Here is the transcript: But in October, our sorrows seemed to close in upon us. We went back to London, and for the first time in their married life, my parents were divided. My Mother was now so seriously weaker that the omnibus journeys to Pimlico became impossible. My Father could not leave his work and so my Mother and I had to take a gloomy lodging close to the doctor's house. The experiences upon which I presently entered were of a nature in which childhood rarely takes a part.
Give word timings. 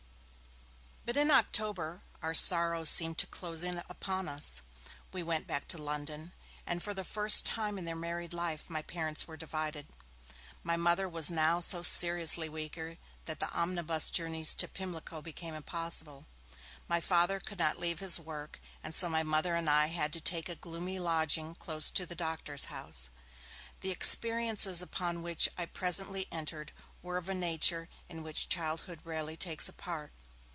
But 1.03 1.17
in 1.19 1.31
October, 1.31 2.03
our 2.21 2.33
sorrows 2.35 2.89
seemed 2.89 3.17
to 3.17 3.27
close 3.27 3.63
in 3.63 3.83
upon 3.89 4.29
us. 4.29 4.61
We 5.11 5.23
went 5.23 5.45
back 5.45 5.67
to 5.69 5.77
London, 5.77 6.31
and 6.65 6.81
for 6.81 6.93
the 6.93 7.03
first 7.03 7.45
time 7.45 7.77
in 7.77 7.83
their 7.83 7.97
married 7.97 8.31
life, 8.31 8.69
my 8.69 8.81
parents 8.81 9.27
were 9.27 9.35
divided. 9.35 9.87
My 10.63 10.77
Mother 10.77 11.09
was 11.09 11.29
now 11.29 11.59
so 11.59 11.81
seriously 11.81 12.47
weaker 12.47 12.97
that 13.25 13.41
the 13.41 13.51
omnibus 13.51 14.09
journeys 14.09 14.55
to 14.55 14.69
Pimlico 14.69 15.21
became 15.21 15.53
impossible. 15.53 16.27
My 16.87 17.01
Father 17.01 17.41
could 17.41 17.59
not 17.59 17.79
leave 17.79 17.99
his 17.99 18.17
work 18.17 18.61
and 18.81 18.95
so 18.95 19.09
my 19.09 19.23
Mother 19.23 19.55
and 19.55 19.69
I 19.69 19.87
had 19.87 20.13
to 20.13 20.21
take 20.21 20.47
a 20.47 20.55
gloomy 20.55 20.97
lodging 20.97 21.55
close 21.55 21.89
to 21.89 22.05
the 22.05 22.15
doctor's 22.15 22.65
house. 22.65 23.09
The 23.81 23.91
experiences 23.91 24.81
upon 24.81 25.23
which 25.23 25.49
I 25.57 25.65
presently 25.65 26.27
entered 26.31 26.71
were 27.01 27.17
of 27.17 27.27
a 27.27 27.33
nature 27.33 27.89
in 28.07 28.23
which 28.23 28.47
childhood 28.47 29.01
rarely 29.03 29.35
takes 29.35 29.67
a 29.67 29.73
part. 29.73 30.13